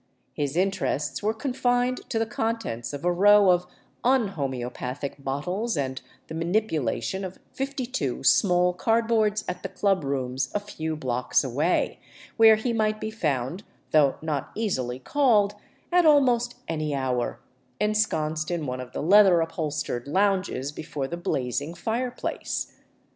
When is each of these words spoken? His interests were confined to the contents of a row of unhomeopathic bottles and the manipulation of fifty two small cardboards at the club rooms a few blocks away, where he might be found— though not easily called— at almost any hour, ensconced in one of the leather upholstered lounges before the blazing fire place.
His 0.33 0.57
interests 0.57 1.21
were 1.21 1.31
confined 1.35 2.01
to 2.09 2.17
the 2.17 2.25
contents 2.25 2.91
of 2.91 3.05
a 3.05 3.11
row 3.11 3.51
of 3.51 3.67
unhomeopathic 4.03 5.23
bottles 5.23 5.77
and 5.77 6.01
the 6.25 6.33
manipulation 6.33 7.23
of 7.23 7.37
fifty 7.53 7.85
two 7.85 8.23
small 8.23 8.73
cardboards 8.73 9.43
at 9.47 9.61
the 9.61 9.69
club 9.69 10.03
rooms 10.03 10.51
a 10.55 10.59
few 10.59 10.95
blocks 10.95 11.43
away, 11.43 11.99
where 12.35 12.55
he 12.55 12.73
might 12.73 12.99
be 12.99 13.11
found— 13.11 13.61
though 13.91 14.15
not 14.23 14.49
easily 14.55 14.97
called— 14.97 15.53
at 15.91 16.03
almost 16.03 16.55
any 16.67 16.95
hour, 16.95 17.39
ensconced 17.79 18.49
in 18.49 18.65
one 18.65 18.79
of 18.81 18.93
the 18.93 19.03
leather 19.03 19.39
upholstered 19.39 20.07
lounges 20.07 20.71
before 20.71 21.07
the 21.07 21.15
blazing 21.15 21.75
fire 21.75 22.09
place. 22.09 22.75